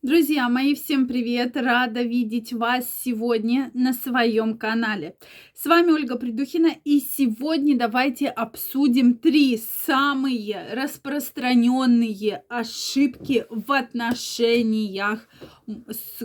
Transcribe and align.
Друзья 0.00 0.48
мои, 0.48 0.76
всем 0.76 1.08
привет! 1.08 1.56
Рада 1.56 2.02
видеть 2.02 2.52
вас 2.52 2.88
сегодня 3.02 3.72
на 3.74 3.92
своем 3.92 4.56
канале. 4.56 5.16
С 5.54 5.66
вами 5.66 5.90
Ольга 5.90 6.14
Придухина, 6.14 6.70
и 6.84 7.00
сегодня 7.00 7.76
давайте 7.76 8.28
обсудим 8.28 9.14
три 9.14 9.60
самые 9.84 10.68
распространенные 10.72 12.44
ошибки 12.48 13.44
в 13.50 13.72
отношениях, 13.72 15.28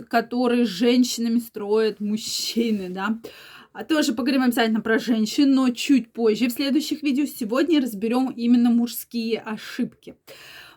которые 0.08 0.66
женщинами 0.66 1.40
строят 1.40 1.98
мужчины, 1.98 2.90
да. 2.90 3.18
А 3.72 3.82
тоже 3.82 4.12
поговорим 4.12 4.42
обязательно 4.42 4.82
про 4.82 5.00
женщин, 5.00 5.52
но 5.52 5.70
чуть 5.70 6.12
позже 6.12 6.46
в 6.46 6.52
следующих 6.52 7.02
видео. 7.02 7.26
Сегодня 7.26 7.80
разберем 7.80 8.30
именно 8.30 8.70
мужские 8.70 9.40
ошибки. 9.40 10.14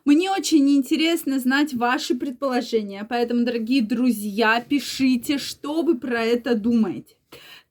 Мне 0.07 0.31
очень 0.31 0.69
интересно 0.69 1.37
знать 1.37 1.73
ваши 1.73 2.15
предположения, 2.15 3.03
поэтому, 3.03 3.43
дорогие 3.43 3.81
друзья, 3.81 4.61
пишите, 4.61 5.37
что 5.37 5.81
вы 5.81 5.97
про 5.97 6.23
это 6.23 6.55
думаете. 6.55 7.17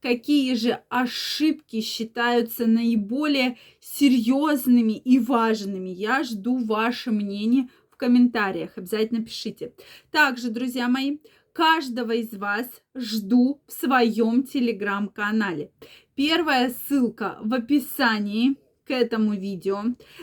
Какие 0.02 0.52
же 0.52 0.82
ошибки 0.90 1.80
считаются 1.80 2.66
наиболее 2.66 3.56
серьезными 3.80 4.98
и 4.98 5.18
важными? 5.18 5.88
Я 5.88 6.24
жду 6.24 6.58
ваше 6.58 7.10
мнение 7.10 7.70
в 7.90 7.96
комментариях. 7.96 8.72
Обязательно 8.76 9.24
пишите. 9.24 9.72
Также, 10.10 10.50
друзья 10.50 10.88
мои, 10.88 11.16
каждого 11.54 12.12
из 12.12 12.34
вас 12.34 12.66
жду 12.94 13.62
в 13.66 13.72
своем 13.72 14.42
телеграм-канале. 14.42 15.70
Первая 16.14 16.74
ссылка 16.86 17.38
в 17.40 17.54
описании 17.54 18.56
к 18.86 18.90
этому 18.90 19.34
видео. 19.34 19.82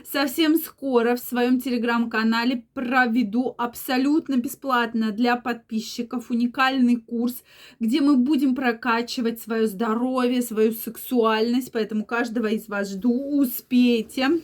Совсем 0.09 0.55
скоро 0.58 1.16
в 1.16 1.20
своем 1.20 1.59
телеграм-канале 1.59 2.66
проведу 2.73 3.54
абсолютно 3.58 4.38
бесплатно 4.38 5.12
для 5.12 5.35
подписчиков 5.35 6.31
уникальный 6.31 6.95
курс, 6.95 7.44
где 7.80 8.02
мы 8.02 8.16
будем 8.16 8.55
прокачивать 8.55 9.41
свое 9.41 9.68
здоровье, 9.68 10.41
свою 10.41 10.71
сексуальность. 10.71 11.71
Поэтому 11.71 12.05
каждого 12.05 12.48
из 12.48 12.68
вас 12.68 12.91
жду, 12.91 13.40
успейте. 13.40 14.41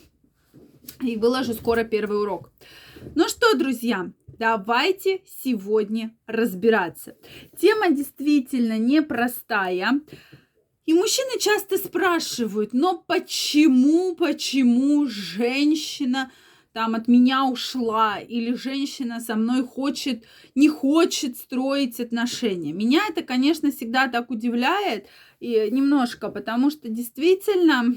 И 1.01 1.15
выложу 1.15 1.53
скоро 1.53 1.83
первый 1.83 2.19
урок. 2.21 2.51
Ну 3.15 3.29
что, 3.29 3.55
друзья, 3.55 4.11
давайте 4.37 5.21
сегодня 5.25 6.13
разбираться. 6.27 7.15
Тема 7.57 7.91
действительно 7.91 8.77
непростая. 8.77 10.01
И 10.89 10.93
мужчины 10.93 11.37
часто 11.39 11.77
спрашивают, 11.77 12.73
но 12.73 12.97
почему, 13.05 14.15
почему 14.15 15.05
женщина 15.05 16.31
там 16.73 16.95
от 16.95 17.07
меня 17.07 17.45
ушла, 17.45 18.17
или 18.17 18.55
женщина 18.55 19.19
со 19.19 19.35
мной 19.35 19.61
хочет, 19.61 20.23
не 20.55 20.67
хочет 20.67 21.37
строить 21.37 21.99
отношения. 21.99 22.73
Меня 22.73 23.01
это, 23.07 23.21
конечно, 23.21 23.69
всегда 23.69 24.07
так 24.07 24.31
удивляет 24.31 25.05
и 25.39 25.69
немножко, 25.69 26.29
потому 26.29 26.71
что 26.71 26.89
действительно, 26.89 27.93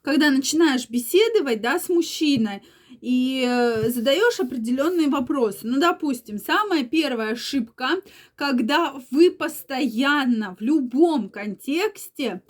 когда 0.00 0.30
начинаешь 0.30 0.88
беседовать, 0.88 1.60
да, 1.60 1.78
с 1.78 1.90
мужчиной, 1.90 2.62
и 3.06 3.44
э, 3.46 3.88
задаешь 3.90 4.40
определенные 4.40 5.08
вопросы. 5.08 5.60
Ну, 5.62 5.78
допустим, 5.78 6.38
самая 6.38 6.82
первая 6.82 7.34
ошибка, 7.34 8.02
когда 8.34 9.00
вы 9.12 9.30
постоянно 9.30 10.56
в 10.58 10.60
любом 10.60 11.30
контексте 11.30 12.42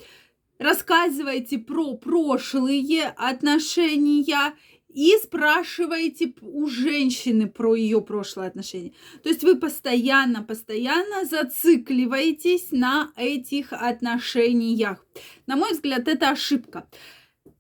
рассказываете 0.59 1.59
про 1.59 1.95
прошлые 1.99 3.09
отношения 3.19 4.55
и 4.89 5.13
спрашиваете 5.23 6.33
у 6.41 6.67
женщины 6.69 7.49
про 7.51 7.75
ее 7.75 8.01
прошлые 8.01 8.49
отношения. 8.49 8.95
То 9.23 9.29
есть 9.29 9.43
вы 9.43 9.57
постоянно, 9.57 10.43
постоянно 10.43 11.27
зацикливаетесь 11.27 12.69
на 12.71 13.11
этих 13.15 13.75
отношениях. 13.75 15.05
На 15.47 15.57
мой 15.57 15.73
взгляд, 15.73 16.09
это 16.09 16.31
ошибка 16.31 16.89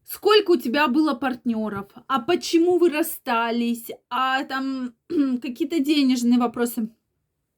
сколько 0.07 0.53
у 0.53 0.57
тебя 0.57 0.89
было 0.89 1.15
партнеров, 1.15 1.89
а 2.07 2.21
почему 2.21 2.79
вы 2.79 2.91
расстались, 2.91 3.91
а 4.09 4.45
там 4.45 4.95
какие-то 5.43 5.81
денежные 5.81 6.39
вопросы. 6.39 6.89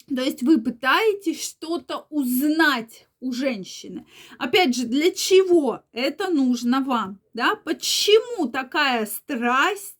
То 0.08 0.22
есть 0.22 0.42
вы 0.42 0.58
пытаетесь 0.58 1.44
что-то 1.44 2.06
узнать 2.08 3.06
у 3.20 3.32
женщины. 3.32 4.06
Опять 4.38 4.74
же, 4.74 4.86
для 4.86 5.10
чего 5.10 5.82
это 5.92 6.28
нужно 6.30 6.80
вам? 6.80 7.20
Да? 7.34 7.56
Почему 7.56 8.48
такая 8.48 9.04
страсть? 9.04 9.97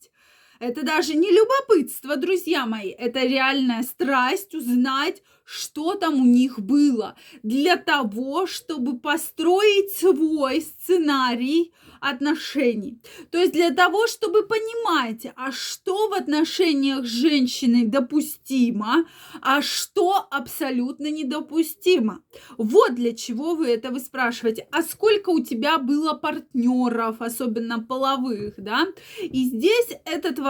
Это 0.59 0.85
даже 0.85 1.15
не 1.15 1.31
любопытство, 1.31 2.17
друзья 2.17 2.67
мои, 2.67 2.91
это 2.91 3.23
реальная 3.25 3.83
страсть 3.83 4.55
узнать, 4.55 5.23
что 5.45 5.95
там 5.95 6.21
у 6.21 6.25
них 6.25 6.59
было, 6.61 7.17
для 7.43 7.77
того, 7.77 8.47
чтобы 8.47 8.99
построить 8.99 9.93
свой 9.93 10.61
сценарий 10.61 11.73
отношений. 12.01 13.01
То 13.31 13.39
есть 13.39 13.53
для 13.53 13.71
того, 13.71 14.07
чтобы 14.07 14.47
понимать, 14.47 15.27
а 15.37 15.51
что 15.53 16.09
в 16.09 16.13
отношениях 16.13 17.05
с 17.07 17.09
женщиной 17.09 17.87
допустимо, 17.87 19.07
а 19.41 19.63
что 19.63 20.27
абсолютно 20.31 21.11
недопустимо. 21.11 22.23
Вот 22.57 22.95
для 22.95 23.15
чего 23.15 23.55
вы 23.55 23.69
это 23.69 23.91
вы 23.91 24.01
спрашиваете. 24.01 24.69
А 24.71 24.83
сколько 24.83 25.31
у 25.31 25.41
тебя 25.41 25.79
было 25.79 26.13
партнеров, 26.13 27.17
особенно 27.21 27.83
половых, 27.83 28.55
да? 28.59 28.87
И 29.23 29.45
здесь 29.45 29.89
этот 30.05 30.39
вопрос 30.39 30.48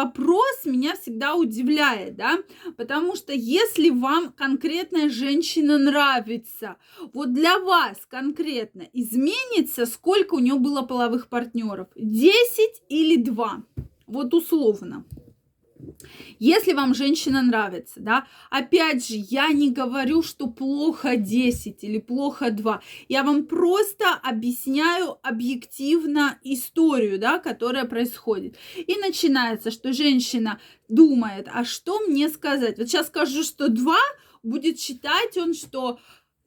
меня 0.64 0.94
всегда 0.96 1.34
удивляет, 1.34 2.16
да? 2.16 2.38
Потому 2.76 3.16
что 3.16 3.32
если 3.32 3.90
вам 3.90 4.32
конкретная 4.32 5.08
женщина 5.08 5.78
нравится, 5.78 6.76
вот 7.12 7.32
для 7.32 7.58
вас 7.58 7.98
конкретно 8.08 8.84
изменится, 8.92 9.86
сколько 9.86 10.34
у 10.34 10.38
нее 10.38 10.56
было 10.56 10.82
половых 10.82 11.28
партнеров? 11.28 11.88
10 11.96 12.82
или 12.88 13.16
2? 13.16 13.62
Вот 14.06 14.34
условно. 14.34 15.04
Если 16.38 16.72
вам 16.72 16.94
женщина 16.94 17.42
нравится, 17.42 18.00
да, 18.00 18.26
опять 18.50 19.06
же, 19.06 19.14
я 19.16 19.48
не 19.48 19.70
говорю, 19.70 20.22
что 20.22 20.46
плохо 20.46 21.16
10 21.16 21.82
или 21.84 21.98
плохо 21.98 22.50
2. 22.50 22.82
Я 23.08 23.22
вам 23.22 23.46
просто 23.46 24.14
объясняю 24.22 25.18
объективно 25.22 26.38
историю, 26.42 27.18
да, 27.18 27.38
которая 27.38 27.84
происходит. 27.84 28.56
И 28.76 28.96
начинается, 28.96 29.70
что 29.70 29.92
женщина 29.92 30.60
думает, 30.88 31.48
а 31.52 31.64
что 31.64 32.00
мне 32.00 32.28
сказать? 32.28 32.78
Вот 32.78 32.88
сейчас 32.88 33.08
скажу, 33.08 33.42
что 33.42 33.68
2, 33.68 33.96
будет 34.42 34.78
считать 34.78 35.36
он, 35.36 35.54
что 35.54 35.98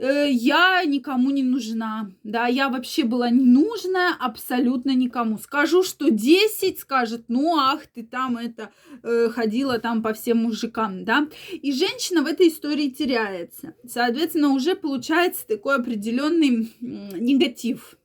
я 0.08 0.84
никому 0.86 1.30
не 1.30 1.44
нужна. 1.44 2.12
Да, 2.24 2.48
я 2.48 2.70
вообще 2.70 3.04
была 3.04 3.30
не 3.30 3.46
нужная 3.46 4.16
абсолютно 4.20 4.96
никому. 4.96 5.38
Скажу, 5.38 5.84
что 5.84 6.10
10, 6.10 6.80
скажет, 6.80 7.26
ну 7.28 7.58
ах, 7.58 7.86
ты 7.88 8.04
там 8.04 8.38
это 8.38 8.72
э, 9.04 9.30
ходила 9.30 9.78
там 9.80 10.02
по 10.02 10.14
всем 10.14 10.38
мужикам, 10.38 11.06
да. 11.06 11.28
И 11.52 11.72
женщина 11.72 12.24
в 12.24 12.26
этой 12.26 12.48
истории 12.48 12.90
теряется. 12.90 13.76
Соответственно, 13.88 14.50
уже 14.50 14.76
получается 14.76 15.46
такой 15.48 15.76
определенный 15.76 16.74
э, 16.82 17.18
негатив. 17.20 17.96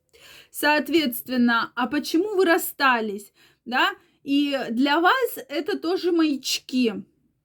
Соответственно, 0.50 1.72
а 1.74 1.86
почему 1.86 2.34
вы 2.36 2.44
расстались, 2.44 3.32
да? 3.64 3.90
И 4.22 4.58
для 4.70 5.00
вас 5.00 5.38
это 5.48 5.78
тоже 5.78 6.12
маячки. 6.12 6.94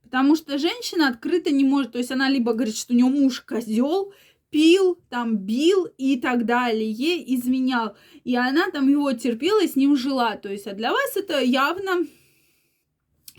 Потому 0.04 0.36
что 0.36 0.58
женщина 0.58 1.08
открыто 1.08 1.52
не 1.52 1.64
может, 1.64 1.94
то 1.94 1.98
есть 1.98 2.12
она 2.12 2.30
либо 2.30 2.52
говорит, 2.52 2.76
что 2.76 2.94
у 2.94 2.98
нее 2.98 3.06
муж 3.06 3.40
козел, 3.40 4.14
пил, 4.52 5.00
там 5.10 5.38
бил 5.38 5.88
и 5.98 6.18
так 6.18 6.46
далее, 6.46 7.36
изменял. 7.36 7.96
И 8.24 8.36
она 8.36 8.70
там 8.70 8.88
его 8.88 9.12
терпела 9.14 9.64
и 9.64 9.68
с 9.68 9.76
ним 9.76 9.96
жила. 9.96 10.36
То 10.36 10.50
есть, 10.50 10.68
а 10.68 10.74
для 10.74 10.92
вас 10.92 11.18
это 11.18 11.42
явно 11.42 12.06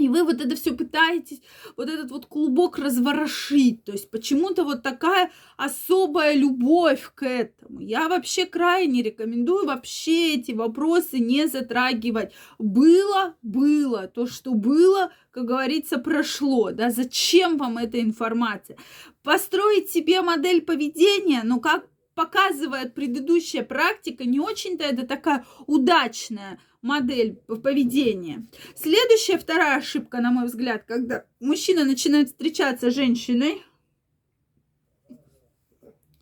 и 0.03 0.09
вы 0.09 0.25
вот 0.25 0.41
это 0.41 0.57
все 0.57 0.73
пытаетесь, 0.73 1.41
вот 1.77 1.89
этот 1.89 2.11
вот 2.11 2.27
клубок 2.27 2.79
разворошить. 2.79 3.85
То 3.85 3.93
есть 3.93 4.11
почему-то 4.11 4.65
вот 4.65 4.83
такая 4.83 5.31
особая 5.57 6.35
любовь 6.35 7.11
к 7.15 7.25
этому. 7.25 7.81
Я 7.81 8.09
вообще 8.09 8.47
крайне 8.47 9.03
рекомендую 9.03 9.67
вообще 9.67 10.35
эти 10.35 10.53
вопросы 10.53 11.19
не 11.19 11.47
затрагивать. 11.47 12.33
Было, 12.59 13.37
было. 13.43 14.09
То, 14.09 14.27
что 14.27 14.55
было, 14.55 15.13
как 15.31 15.45
говорится, 15.45 15.99
прошло. 15.99 16.73
Да? 16.73 16.91
Зачем 16.91 17.57
вам 17.57 17.79
эта 17.79 18.01
информация? 18.01 18.77
Построить 19.23 19.91
себе 19.91 20.21
модель 20.23 20.63
поведения, 20.63 21.43
ну 21.45 21.61
как 21.61 21.87
показывает 22.15 22.95
предыдущая 22.95 23.63
практика, 23.63 24.25
не 24.25 24.41
очень-то 24.41 24.85
это 24.85 25.07
такая 25.07 25.45
удачная 25.67 26.61
модель 26.83 27.37
поведения. 27.63 28.47
Следующая, 28.75 29.39
вторая 29.39 29.79
ошибка, 29.79 30.21
на 30.21 30.31
мой 30.31 30.47
взгляд, 30.47 30.85
когда 30.85 31.25
мужчина 31.41 31.85
начинает 31.85 32.29
встречаться 32.29 32.91
с 32.91 32.95
женщиной. 32.95 33.63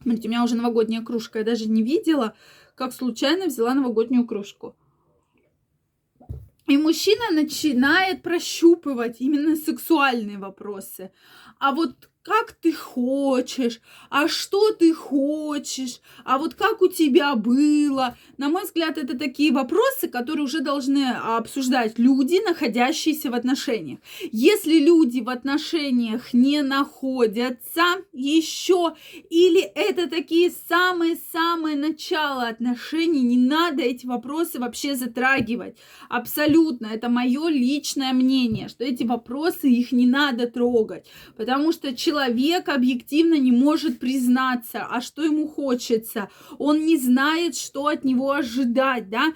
Смотрите, 0.03 0.29
у 0.29 0.31
меня 0.31 0.45
уже 0.45 0.57
новогодняя 0.57 1.03
кружка, 1.03 1.41
я 1.41 1.45
даже 1.45 1.69
не 1.69 1.83
видела, 1.83 2.35
как 2.75 2.93
случайно 2.93 3.47
взяла 3.47 3.75
новогоднюю 3.75 4.27
кружку. 4.27 4.77
И 6.67 6.79
мужчина 6.79 7.33
начинает 7.33 8.23
прощупывать 8.23 9.17
именно 9.21 9.57
сексуальные 9.57 10.39
вопросы. 10.39 11.11
А 11.59 11.73
вот 11.73 12.10
как 12.23 12.53
ты 12.53 12.73
хочешь, 12.73 13.81
а 14.11 14.29
что 14.29 14.73
ты 14.73 14.93
хочешь, 14.93 16.01
а 16.25 16.39
вот 16.39 16.55
как 16.55 16.83
у 16.83 16.89
тебя 16.89 17.35
было. 17.35 18.17
На 18.37 18.51
мой 18.51 18.65
взгляд, 18.65 18.99
это 18.99 19.19
такие 19.19 19.53
вопросы, 19.53 20.07
которые 20.09 20.45
уже 20.45 20.61
должны 20.61 21.13
обсуждать 21.13 21.99
люди, 21.99 22.41
находящиеся 22.47 23.31
в 23.31 23.35
отношениях. 23.35 24.01
Если 24.33 24.79
люди 24.79 25.21
в 25.21 25.31
отношениях 25.31 26.35
не 26.35 26.63
находятся 26.63 27.83
еще, 28.13 28.95
или 29.31 29.63
это 29.63 30.07
такие 30.09 30.53
самые-самые 30.69 31.77
начала 31.77 32.49
отношений, 32.49 33.23
не 33.23 33.39
надо 33.39 33.83
эти 33.83 34.05
вопросы 34.05 34.59
вообще 34.59 34.95
затрагивать. 34.95 35.77
Абсолютно, 36.11 36.89
это 36.89 37.09
мое 37.09 37.49
личное 37.49 38.13
мнение, 38.13 38.69
что 38.69 38.85
эти 38.85 39.05
вопросы, 39.05 39.71
их 39.71 39.93
не 39.93 40.07
надо 40.07 40.47
трогать, 40.47 41.07
потому 41.37 41.73
что 41.73 41.95
человек 41.97 42.10
человек 42.11 42.69
объективно 42.69 43.35
не 43.35 43.53
может 43.53 44.01
признаться, 44.01 44.85
а 44.91 45.01
что 45.01 45.23
ему 45.23 45.47
хочется. 45.47 46.29
Он 46.59 46.85
не 46.85 46.97
знает, 46.97 47.57
что 47.57 47.87
от 47.87 48.03
него 48.03 48.33
ожидать, 48.33 49.09
да. 49.09 49.33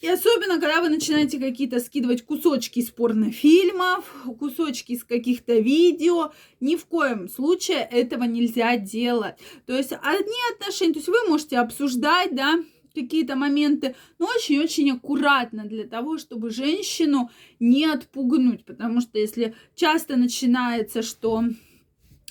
И 0.00 0.08
особенно, 0.08 0.58
когда 0.58 0.80
вы 0.80 0.88
начинаете 0.88 1.38
какие-то 1.38 1.78
скидывать 1.78 2.26
кусочки 2.26 2.80
из 2.80 2.90
порнофильмов, 2.90 4.04
кусочки 4.40 4.92
из 4.92 5.04
каких-то 5.04 5.60
видео, 5.60 6.32
ни 6.58 6.74
в 6.74 6.86
коем 6.86 7.28
случае 7.28 7.88
этого 7.88 8.24
нельзя 8.24 8.76
делать. 8.78 9.36
То 9.66 9.76
есть 9.76 9.92
одни 9.92 10.40
отношения, 10.56 10.94
то 10.94 10.98
есть 10.98 11.08
вы 11.08 11.28
можете 11.28 11.58
обсуждать, 11.58 12.34
да, 12.34 12.58
какие-то 12.92 13.36
моменты, 13.36 13.94
но 14.18 14.26
очень-очень 14.26 14.90
аккуратно 14.90 15.66
для 15.66 15.84
того, 15.84 16.18
чтобы 16.18 16.50
женщину 16.50 17.30
не 17.60 17.84
отпугнуть, 17.86 18.64
потому 18.64 19.00
что 19.00 19.20
если 19.20 19.54
часто 19.76 20.16
начинается, 20.16 21.02
что 21.02 21.44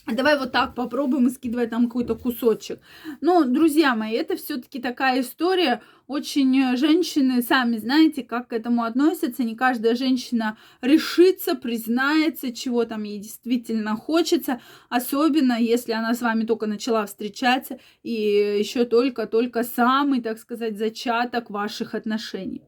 Давай 0.07 0.37
вот 0.37 0.51
так 0.51 0.73
попробуем 0.73 1.27
и 1.27 1.29
скидывать 1.29 1.69
там 1.69 1.85
какой-то 1.87 2.15
кусочек. 2.15 2.79
Но, 3.21 3.43
друзья 3.43 3.95
мои, 3.95 4.13
это 4.13 4.35
все-таки 4.35 4.79
такая 4.79 5.21
история 5.21 5.81
очень 6.11 6.59
э, 6.59 6.75
женщины, 6.75 7.41
сами 7.41 7.77
знаете, 7.77 8.23
как 8.23 8.49
к 8.49 8.53
этому 8.53 8.83
относятся. 8.83 9.43
Не 9.43 9.55
каждая 9.55 9.95
женщина 9.95 10.57
решится, 10.81 11.55
признается, 11.55 12.51
чего 12.51 12.83
там 12.83 13.03
ей 13.03 13.19
действительно 13.19 13.95
хочется. 13.95 14.59
Особенно, 14.89 15.57
если 15.57 15.93
она 15.93 16.13
с 16.13 16.21
вами 16.21 16.43
только 16.43 16.65
начала 16.67 17.05
встречаться 17.05 17.79
и 18.03 18.11
еще 18.59 18.83
только-только 18.83 19.63
самый, 19.63 20.21
так 20.21 20.37
сказать, 20.37 20.77
зачаток 20.77 21.49
ваших 21.49 21.95
отношений. 21.95 22.61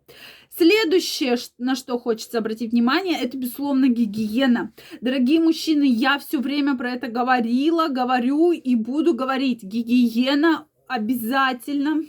Следующее, 0.55 1.35
на 1.57 1.75
что 1.75 1.99
хочется 1.99 2.37
обратить 2.37 2.71
внимание, 2.71 3.19
это, 3.19 3.37
безусловно, 3.37 3.89
гигиена. 3.89 4.71
Дорогие 5.01 5.41
мужчины, 5.41 5.83
я 5.83 6.17
все 6.19 6.39
время 6.39 6.77
про 6.77 6.91
это 6.91 7.07
говорила, 7.07 7.89
говорю 7.89 8.51
и 8.51 8.75
буду 8.75 9.13
говорить. 9.13 9.63
Гигиена 9.63 10.65
обязательно 10.87 12.03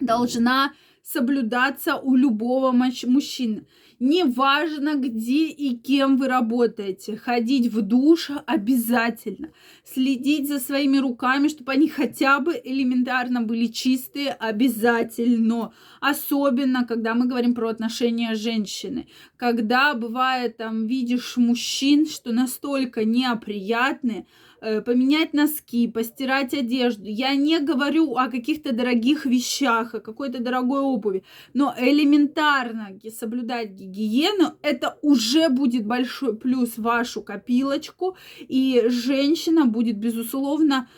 должна 0.00 0.72
соблюдаться 1.02 1.96
у 1.96 2.16
любого 2.16 2.72
мужчины. 2.72 3.64
Неважно, 3.98 4.96
где 4.96 5.46
и 5.46 5.74
кем 5.74 6.18
вы 6.18 6.28
работаете, 6.28 7.16
ходить 7.16 7.72
в 7.72 7.80
душ 7.80 8.30
обязательно. 8.44 9.48
Следить 9.84 10.48
за 10.48 10.58
своими 10.58 10.98
руками, 10.98 11.48
чтобы 11.48 11.72
они 11.72 11.88
хотя 11.88 12.40
бы 12.40 12.60
элементарно 12.62 13.40
были 13.40 13.66
чистые, 13.66 14.32
обязательно. 14.32 15.72
Особенно, 16.00 16.84
когда 16.84 17.14
мы 17.14 17.26
говорим 17.26 17.54
про 17.54 17.70
отношения 17.70 18.34
женщины. 18.34 19.06
Когда 19.38 19.94
бывает, 19.94 20.58
там, 20.58 20.86
видишь 20.86 21.38
мужчин, 21.38 22.06
что 22.06 22.32
настолько 22.32 23.04
неоприятные, 23.04 24.26
поменять 24.60 25.32
носки, 25.32 25.88
постирать 25.88 26.54
одежду. 26.54 27.04
Я 27.04 27.34
не 27.34 27.58
говорю 27.60 28.16
о 28.16 28.28
каких-то 28.28 28.72
дорогих 28.72 29.26
вещах, 29.26 29.94
о 29.94 30.00
какой-то 30.00 30.42
дорогой 30.42 30.80
обуви, 30.80 31.24
но 31.54 31.74
элементарно 31.78 32.90
соблюдать 33.18 33.70
гигиену, 33.70 34.54
это 34.62 34.98
уже 35.02 35.48
будет 35.48 35.86
большой 35.86 36.36
плюс 36.36 36.76
в 36.76 36.82
вашу 36.82 37.22
копилочку, 37.22 38.16
и 38.40 38.84
женщина 38.88 39.66
будет, 39.66 39.98
безусловно, 39.98 40.88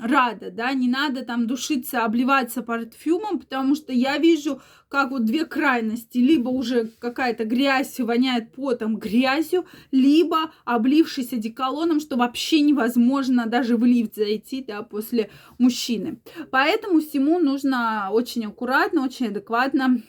рада, 0.00 0.50
да, 0.50 0.72
не 0.72 0.88
надо 0.88 1.24
там 1.24 1.46
душиться, 1.46 2.04
обливаться 2.04 2.62
парфюмом, 2.62 3.40
потому 3.40 3.74
что 3.74 3.92
я 3.92 4.16
вижу, 4.18 4.62
как 4.88 5.10
вот 5.10 5.24
две 5.24 5.44
крайности, 5.44 6.18
либо 6.18 6.50
уже 6.50 6.90
какая-то 6.98 7.44
грязь 7.44 7.98
воняет 7.98 8.52
потом 8.52 8.96
грязью, 8.96 9.66
либо 9.90 10.52
облившись 10.64 11.32
одеколоном, 11.32 11.98
что 11.98 12.16
вообще 12.16 12.60
невозможно 12.60 13.46
даже 13.46 13.76
в 13.76 13.84
лифт 13.84 14.14
зайти, 14.14 14.62
да, 14.62 14.82
после 14.82 15.30
мужчины. 15.58 16.20
Поэтому 16.50 17.00
всему 17.00 17.40
нужно 17.40 18.10
очень 18.12 18.46
аккуратно, 18.46 19.02
очень 19.02 19.28
адекватно 19.28 20.00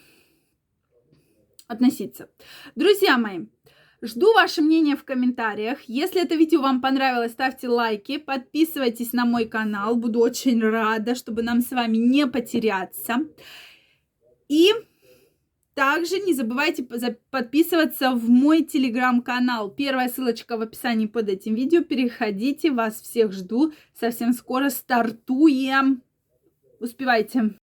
относиться. 1.66 2.28
Друзья 2.76 3.18
мои, 3.18 3.46
Жду 4.04 4.32
ваше 4.34 4.62
мнение 4.62 4.96
в 4.96 5.04
комментариях. 5.04 5.78
Если 5.86 6.20
это 6.20 6.34
видео 6.34 6.60
вам 6.60 6.80
понравилось, 6.80 7.32
ставьте 7.32 7.68
лайки, 7.68 8.18
подписывайтесь 8.18 9.12
на 9.12 9.24
мой 9.24 9.44
канал. 9.44 9.94
Буду 9.94 10.18
очень 10.18 10.60
рада, 10.60 11.14
чтобы 11.14 11.42
нам 11.44 11.60
с 11.60 11.70
вами 11.70 11.98
не 11.98 12.26
потеряться. 12.26 13.18
И 14.48 14.72
также 15.74 16.18
не 16.18 16.34
забывайте 16.34 16.84
подписываться 17.30 18.10
в 18.10 18.28
мой 18.28 18.62
телеграм-канал. 18.64 19.70
Первая 19.70 20.08
ссылочка 20.08 20.56
в 20.56 20.62
описании 20.62 21.06
под 21.06 21.28
этим 21.28 21.54
видео. 21.54 21.84
Переходите, 21.84 22.72
вас 22.72 23.00
всех 23.00 23.30
жду. 23.30 23.72
Совсем 23.94 24.32
скоро 24.32 24.70
стартуем. 24.70 26.02
Успевайте. 26.80 27.54